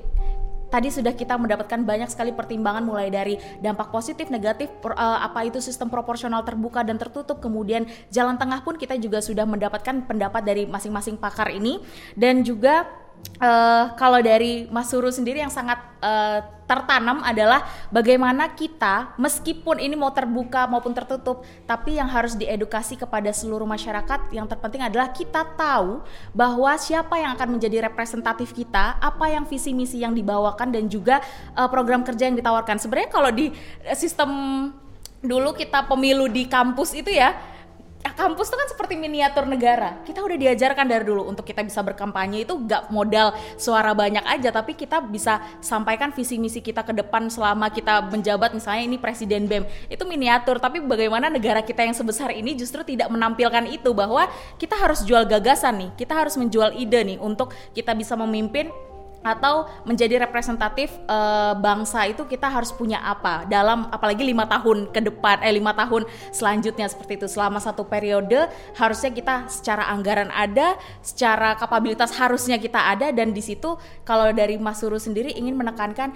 Tadi 0.68 0.92
sudah 0.92 1.16
kita 1.16 1.40
mendapatkan 1.40 1.80
banyak 1.80 2.12
sekali 2.12 2.36
pertimbangan 2.36 2.84
mulai 2.84 3.08
dari 3.08 3.40
dampak 3.64 3.88
positif, 3.88 4.28
negatif, 4.28 4.68
apa 5.00 5.48
itu 5.48 5.64
sistem 5.64 5.88
proporsional 5.88 6.44
terbuka 6.44 6.84
dan 6.84 7.00
tertutup, 7.00 7.40
kemudian 7.40 7.88
jalan 8.12 8.36
tengah 8.36 8.60
pun 8.60 8.76
kita 8.76 9.00
juga 9.00 9.24
sudah 9.24 9.48
mendapatkan 9.48 10.04
pendapat 10.04 10.44
dari 10.44 10.68
masing-masing 10.68 11.16
pakar 11.16 11.48
ini. 11.48 11.80
Dan 12.12 12.44
juga 12.44 12.84
uh, 13.38 13.94
kalau 13.94 14.20
dari 14.22 14.66
Mas 14.68 14.90
Suru 14.90 15.08
sendiri 15.10 15.40
yang 15.42 15.50
sangat 15.50 15.78
uh, 16.02 16.42
tertanam 16.68 17.24
adalah 17.24 17.64
bagaimana 17.88 18.52
kita 18.52 19.16
meskipun 19.16 19.80
ini 19.80 19.96
mau 19.96 20.12
terbuka 20.12 20.68
maupun 20.68 20.92
tertutup 20.92 21.40
tapi 21.64 21.96
yang 21.96 22.04
harus 22.12 22.36
diedukasi 22.36 23.00
kepada 23.00 23.32
seluruh 23.32 23.64
masyarakat 23.64 24.28
yang 24.36 24.44
terpenting 24.44 24.84
adalah 24.84 25.08
kita 25.08 25.48
tahu 25.56 26.04
bahwa 26.36 26.76
siapa 26.76 27.16
yang 27.16 27.32
akan 27.40 27.56
menjadi 27.56 27.88
representatif 27.88 28.52
kita 28.52 29.00
apa 29.00 29.32
yang 29.32 29.48
visi 29.48 29.72
misi 29.72 30.04
yang 30.04 30.12
dibawakan 30.12 30.68
dan 30.68 30.92
juga 30.92 31.24
uh, 31.56 31.66
program 31.72 32.04
kerja 32.04 32.28
yang 32.28 32.36
ditawarkan. 32.36 32.76
Sebenarnya 32.76 33.10
kalau 33.10 33.32
di 33.32 33.48
sistem 33.96 34.30
dulu 35.18 35.50
kita 35.56 35.88
pemilu 35.88 36.30
di 36.30 36.46
kampus 36.46 36.94
itu 36.94 37.10
ya 37.10 37.34
kampus 38.18 38.50
itu 38.50 38.56
kan 38.58 38.68
seperti 38.68 38.94
miniatur 38.98 39.46
negara. 39.46 40.02
Kita 40.02 40.26
udah 40.26 40.34
diajarkan 40.34 40.90
dari 40.90 41.06
dulu 41.06 41.30
untuk 41.30 41.46
kita 41.46 41.62
bisa 41.62 41.78
berkampanye 41.86 42.42
itu 42.42 42.58
gak 42.66 42.90
modal 42.90 43.30
suara 43.54 43.94
banyak 43.94 44.26
aja, 44.26 44.50
tapi 44.50 44.74
kita 44.74 44.98
bisa 45.06 45.38
sampaikan 45.62 46.10
visi 46.10 46.34
misi 46.34 46.58
kita 46.58 46.82
ke 46.82 46.90
depan 46.90 47.30
selama 47.30 47.70
kita 47.70 48.10
menjabat 48.10 48.58
misalnya 48.58 48.82
ini 48.90 48.98
presiden 48.98 49.46
BEM. 49.46 49.62
Itu 49.86 50.02
miniatur, 50.02 50.58
tapi 50.58 50.82
bagaimana 50.82 51.30
negara 51.30 51.62
kita 51.62 51.86
yang 51.86 51.94
sebesar 51.94 52.34
ini 52.34 52.58
justru 52.58 52.82
tidak 52.82 53.06
menampilkan 53.06 53.70
itu 53.70 53.94
bahwa 53.94 54.26
kita 54.58 54.74
harus 54.74 55.06
jual 55.06 55.22
gagasan 55.22 55.86
nih, 55.86 55.90
kita 55.94 56.18
harus 56.18 56.34
menjual 56.34 56.74
ide 56.74 57.06
nih 57.14 57.18
untuk 57.22 57.54
kita 57.70 57.94
bisa 57.94 58.18
memimpin 58.18 58.74
atau 59.22 59.66
menjadi 59.82 60.22
representatif 60.22 60.94
uh, 61.10 61.52
bangsa 61.58 62.06
itu 62.06 62.22
kita 62.24 62.46
harus 62.46 62.70
punya 62.70 63.02
apa 63.02 63.44
dalam 63.50 63.90
apalagi 63.90 64.22
lima 64.22 64.46
tahun 64.46 64.88
ke 64.94 65.10
depan 65.10 65.42
eh 65.42 65.52
lima 65.52 65.74
tahun 65.74 66.06
selanjutnya 66.30 66.86
seperti 66.86 67.18
itu. 67.18 67.26
Selama 67.26 67.58
satu 67.58 67.82
periode 67.82 68.46
harusnya 68.78 69.10
kita 69.10 69.50
secara 69.50 69.90
anggaran 69.90 70.30
ada 70.30 70.78
secara 71.02 71.58
kapabilitas 71.58 72.14
harusnya 72.14 72.56
kita 72.62 72.78
ada 72.78 73.10
dan 73.10 73.34
di 73.34 73.42
situ 73.42 73.74
kalau 74.06 74.30
dari 74.30 74.56
Mas 74.56 74.78
Suru 74.78 74.96
sendiri 75.02 75.34
ingin 75.34 75.58
menekankan 75.58 76.14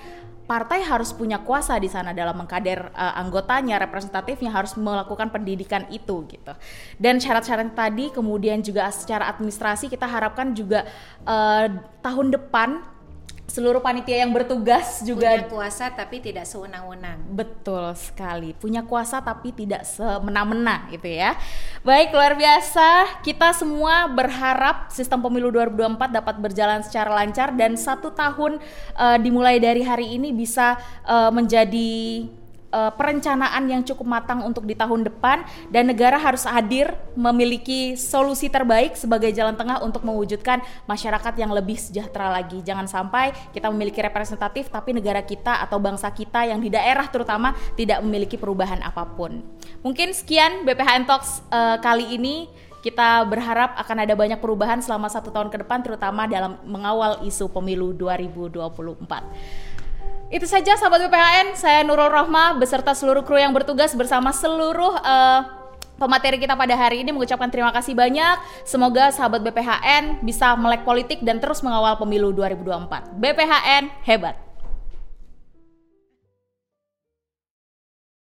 partai 0.53 0.85
harus 0.85 1.17
punya 1.17 1.41
kuasa 1.41 1.81
di 1.81 1.89
sana 1.89 2.13
dalam 2.13 2.37
mengkader 2.37 2.93
uh, 2.93 3.17
anggotanya, 3.17 3.81
representatifnya 3.81 4.53
harus 4.53 4.77
melakukan 4.77 5.33
pendidikan 5.33 5.89
itu 5.89 6.29
gitu. 6.29 6.53
Dan 7.01 7.17
syarat-syarat 7.17 7.73
tadi 7.73 8.13
kemudian 8.13 8.61
juga 8.61 8.85
secara 8.93 9.33
administrasi 9.33 9.89
kita 9.89 10.05
harapkan 10.05 10.53
juga 10.53 10.85
uh, 11.25 11.73
tahun 12.05 12.37
depan 12.37 12.85
seluruh 13.51 13.83
panitia 13.85 14.25
yang 14.25 14.33
bertugas 14.33 15.05
juga 15.05 15.37
punya 15.37 15.51
kuasa 15.51 15.85
tapi 15.93 16.23
tidak 16.23 16.49
sewenang-wenang. 16.49 17.21
Betul 17.29 17.93
sekali. 17.99 18.57
Punya 18.57 18.87
kuasa 18.87 19.21
tapi 19.21 19.53
tidak 19.53 19.85
semena-mena 19.85 20.89
gitu 20.89 21.11
ya. 21.11 21.37
Baik, 21.85 22.15
luar 22.15 22.39
biasa. 22.39 23.21
Kita 23.21 23.53
semua 23.53 24.09
berharap 24.09 24.89
sistem 24.95 25.21
pemilu 25.21 25.53
2024 25.53 26.17
dapat 26.17 26.37
berjalan 26.41 26.81
secara 26.81 27.11
lancar 27.13 27.53
dan 27.53 27.77
satu 27.77 28.15
tahun 28.15 28.63
uh, 28.97 29.19
dimulai 29.21 29.61
dari 29.61 29.85
hari 29.85 30.17
ini 30.17 30.33
bisa 30.33 30.81
uh, 31.05 31.29
menjadi 31.29 32.25
uh, 32.73 32.91
perencanaan 32.97 33.69
yang 33.69 33.85
cukup 33.85 34.09
matang 34.09 34.43
untuk 34.43 34.65
di 34.65 34.75
tahun 34.75 35.07
depan 35.07 35.45
dan 35.69 35.93
negara 35.93 36.17
harus 36.19 36.49
hadir 36.49 36.97
memiliki 37.15 37.95
solusi 37.95 38.49
terbaik 38.49 38.97
sebagai 38.97 39.31
jalan 39.31 39.55
tengah 39.55 39.85
untuk 39.85 40.03
mewujudkan 40.03 40.65
masyarakat 40.89 41.35
yang 41.39 41.53
lebih 41.53 41.77
sejahtera 41.79 42.33
lagi. 42.33 42.65
Jangan 42.65 42.89
sampai 42.89 43.31
kita 43.53 43.69
memiliki 43.69 44.01
representatif 44.01 44.73
tapi 44.73 44.97
negara 44.97 45.23
kita 45.23 45.63
atau 45.63 45.79
bangsa 45.79 46.11
kita 46.11 46.49
yang 46.49 46.59
di 46.59 46.73
daerah 46.73 47.07
terutama 47.13 47.55
tidak 47.77 48.01
memiliki 48.03 48.41
perubahan 48.41 48.81
apa 48.83 49.05
pun. 49.05 49.45
Mungkin 49.85 50.17
sekian 50.17 50.65
BPHN 50.65 51.05
Talks 51.05 51.45
uh, 51.53 51.77
kali 51.79 52.17
ini 52.17 52.49
kita 52.83 53.23
berharap 53.31 53.79
akan 53.79 53.97
ada 54.03 54.19
banyak 54.19 54.43
perubahan 54.43 54.83
selama 54.83 55.07
satu 55.07 55.31
tahun 55.31 55.55
ke 55.55 55.63
depan 55.63 55.87
terutama 55.87 56.27
dalam 56.27 56.59
mengawal 56.67 57.23
isu 57.23 57.47
pemilu 57.47 57.95
2024. 57.95 59.72
Itu 60.33 60.49
saja 60.49 60.81
sahabat 60.81 61.05
BPHN, 61.05 61.61
saya 61.61 61.85
Nurul 61.85 62.09
Rohma 62.09 62.57
beserta 62.57 62.97
seluruh 62.97 63.21
kru 63.21 63.37
yang 63.37 63.53
bertugas 63.53 63.93
bersama 63.93 64.33
seluruh 64.33 64.97
uh, 65.05 65.45
pemateri 66.01 66.41
kita 66.41 66.57
pada 66.57 66.73
hari 66.73 67.05
ini 67.05 67.13
mengucapkan 67.13 67.53
terima 67.53 67.69
kasih 67.69 67.93
banyak. 67.93 68.41
Semoga 68.65 69.13
sahabat 69.13 69.45
BPHN 69.45 70.25
bisa 70.25 70.57
melek 70.57 70.89
politik 70.89 71.21
dan 71.21 71.37
terus 71.37 71.61
mengawal 71.61 72.01
pemilu 72.01 72.33
2024. 72.33 73.13
BPHN 73.21 73.93
hebat. 74.09 74.52